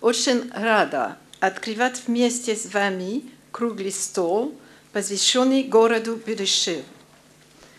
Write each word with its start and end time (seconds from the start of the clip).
очень 0.00 0.50
рада 0.52 1.16
открывать 1.40 2.02
вместе 2.06 2.56
с 2.56 2.72
вами 2.72 3.24
круглый 3.50 3.92
стол, 3.92 4.54
посвященный 4.92 5.62
городу 5.64 6.16
будущего. 6.16 6.82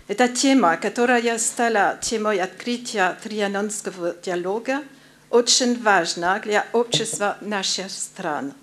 Эта 0.07 0.27
тема, 0.27 0.77
которая 0.77 1.37
стала 1.37 1.97
темой 2.01 2.41
открытия 2.41 3.17
Трианонского 3.23 4.15
диалога, 4.23 4.83
очень 5.29 5.81
важна 5.81 6.39
для 6.39 6.67
общества 6.73 7.37
наших 7.39 7.89
стран. 7.89 8.53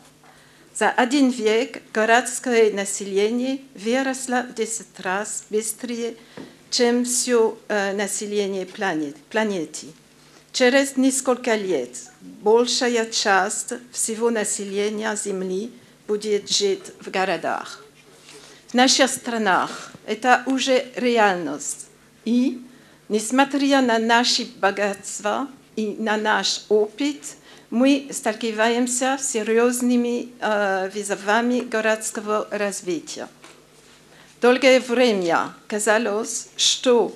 За 0.75 0.91
один 0.91 1.31
век 1.31 1.83
городское 1.93 2.71
население 2.73 3.61
выросло 3.75 4.47
в 4.49 4.55
10 4.55 5.01
раз 5.01 5.45
быстрее, 5.51 6.15
чем 6.71 7.05
все 7.05 7.59
э, 7.69 7.95
население 7.95 8.67
планет, 8.67 9.17
планеты. 9.31 9.87
Через 10.59 10.97
несколько 10.97 11.55
лет 11.55 11.91
большая 12.21 13.07
часть 13.13 13.75
всего 13.93 14.29
населения 14.29 15.15
Земли 15.15 15.71
будет 16.09 16.51
жить 16.51 16.83
в 16.99 17.13
городах. 17.13 17.85
В 18.67 18.75
наших 18.75 19.09
странах 19.09 19.93
это 20.05 20.43
уже 20.47 20.87
реальность. 20.97 21.87
И, 22.25 22.61
несмотря 23.09 23.83
на 23.83 24.01
наши 24.01 24.47
богатства 24.47 25.47
и 25.77 25.95
на 25.97 26.17
наш 26.17 26.65
опыт, 26.69 27.37
мы 27.71 28.09
сталкиваемся 28.11 29.17
с 29.17 29.31
серьезными 29.31 30.33
э, 30.41 30.91
вызовами 30.93 31.61
городского 31.61 32.49
развития. 32.51 33.29
Долгое 34.41 34.81
время 34.81 35.53
казалось, 35.69 36.49
что 36.57 37.15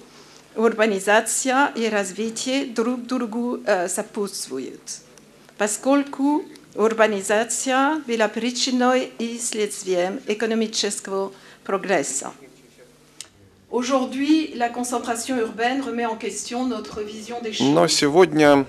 урбанизация 0.56 1.72
и 1.76 1.88
развитие 1.90 2.66
друг 2.66 3.06
другу 3.06 3.59
э, 3.66 3.88
сопутствуют, 3.88 4.81
поскольку 5.58 6.44
урбанизация 6.76 8.02
была 8.08 8.28
причиной 8.28 9.12
и 9.20 9.38
следствием 9.40 10.20
экономического 10.28 11.31
прогресса. 11.64 12.31
Aujourd'hui, 13.70 14.53
la 14.56 14.70
concentration 14.70 15.38
urbaine 15.38 15.81
remet 15.81 16.06
en 16.06 16.16
question 16.16 16.66
notre 16.66 17.02
vision 17.02 17.42
des 17.42 17.52
choses. 17.52 17.70
Но 17.73 17.88
сегодня 17.88 18.66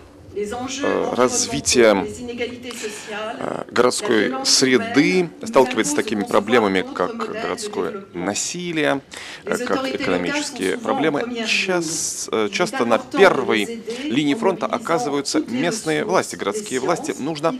Развитие 1.12 2.06
городской 3.72 4.34
среды 4.46 5.30
сталкивается 5.44 5.94
с 5.94 5.96
такими 5.96 6.24
проблемами, 6.24 6.86
как 6.94 7.18
городское 7.18 8.06
насилие, 8.14 9.02
как 9.46 9.86
экономические 9.88 10.78
проблемы. 10.78 11.24
Сейчас, 11.48 12.30
часто 12.52 12.86
на 12.86 12.98
первой 12.98 13.84
линии 14.04 14.36
фронта 14.36 14.66
оказываются 14.66 15.40
местные 15.40 16.04
власти, 16.04 16.36
городские 16.36 16.80
власти. 16.80 17.14
Нужно 17.20 17.56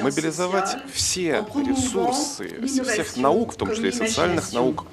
мобилизовать 0.00 0.76
все 0.92 1.44
ресурсы 1.54 2.66
всех 2.66 3.16
наук, 3.16 3.54
в 3.54 3.56
том 3.56 3.72
числе 3.72 3.88
и 3.90 3.92
социальных 3.92 4.52
наук, 4.52 4.84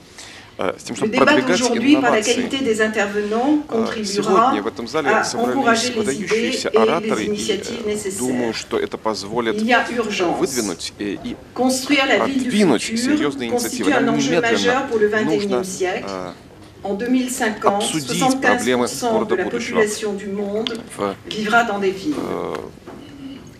с 0.57 0.83
тем, 0.83 0.95
чтобы 0.95 1.13
продвигать 1.13 1.61
инновации. 1.61 2.49
Сегодня 4.03 4.61
в 4.61 4.67
этом 4.67 4.87
зале 4.87 5.23
собрались 5.23 5.89
выдающиеся 5.95 6.69
ораторы, 6.69 7.23
и 7.25 8.11
думаю, 8.17 8.53
что 8.53 8.79
это 8.79 8.97
позволит 8.97 9.55
выдвинуть 9.61 10.93
и 10.99 11.35
отдвинуть 11.55 12.83
серьезные 12.83 13.49
инициативы. 13.49 13.91
Нам 13.91 14.17
немедленно 14.17 14.87
нужно 15.23 15.63
обсудить 17.63 18.41
проблемы 18.41 18.87
города 19.01 19.35
будущего. 19.37 19.81
в 20.97 21.15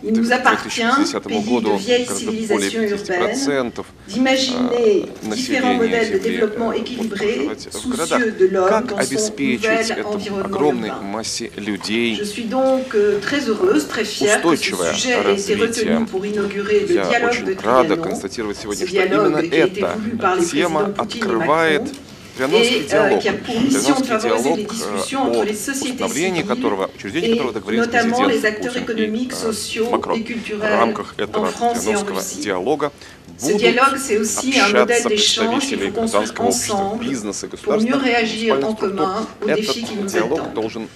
Il 0.05 0.13
nous 0.13 0.31
appartient, 0.31 0.81
pays 1.27 1.61
de 1.61 1.77
vieille 1.77 2.05
civilisation 2.05 2.81
urbaine, 2.81 3.71
d'imaginer 4.07 5.05
différents 5.23 5.75
modèles 5.75 6.11
de 6.13 6.17
développement 6.17 6.71
équilibrés, 6.73 7.47
soucieux 7.71 8.31
de 8.31 8.45
l'homme 8.47 8.83
dans 8.87 9.01
son 9.01 9.33
nouvel 9.37 10.05
environnement 10.05 11.21
Je 11.23 12.23
suis 12.23 12.43
donc 12.45 12.95
très 13.21 13.47
heureuse, 13.47 13.87
très 13.87 14.05
fière 14.05 14.41
que 14.41 14.55
ce 14.55 14.63
sujet 14.63 15.17
ait 15.25 15.39
été 15.39 15.55
retenu 15.55 16.05
pour 16.05 16.25
inaugurer 16.25 16.81
le 16.81 16.87
dialogue 16.87 17.43
de 17.45 17.53
Trianon. 17.53 18.15
Ce 18.21 18.27
dialogue 18.27 18.53
qui 18.85 18.99
a 18.99 19.65
été 19.65 19.81
voulu 19.81 20.15
par 20.17 20.35
les 20.35 20.45
présidents 20.45 20.93
Poutine 20.97 21.23
et 21.23 21.79
Macron 21.79 22.12
Трианонский 22.35 22.83
диалог, 22.87 23.21
Трианонский 23.21 24.19
диалог, 24.19 24.59
о 24.71 25.43
установлении 25.51 26.41
которого, 26.41 26.89
учреждении 26.95 27.31
которого 27.33 27.53
договорились 27.53 27.87
президент 27.87 28.57
Путин 28.73 28.97
и 28.97 29.91
Макрон. 29.91 30.23
В 30.23 30.61
рамках 30.61 31.13
этого 31.17 31.51
Трианонского 31.51 32.21
диалога 32.41 32.91
будут 33.39 33.63
общаться 33.77 35.07
представители 35.09 35.89
гражданского 35.91 36.47
общества, 36.47 36.97
бизнеса, 36.99 37.47
государственных 37.47 38.01
муниципальных 38.01 38.77
структур. 38.77 39.49
Этот 39.49 40.11
диалог 40.11 40.53
должен 40.53 40.89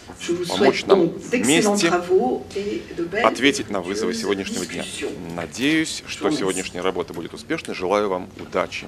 помочь 0.47 0.85
нам 0.85 1.09
вместе 1.09 1.93
ответить 3.23 3.69
на 3.69 3.81
вызовы 3.81 4.13
сегодняшнего 4.13 4.65
дня. 4.65 4.83
Надеюсь, 5.35 6.03
что 6.07 6.31
сегодняшняя 6.31 6.81
работа 6.81 7.13
будет 7.13 7.33
успешной. 7.33 7.75
Желаю 7.75 8.09
вам 8.09 8.29
удачи. 8.39 8.87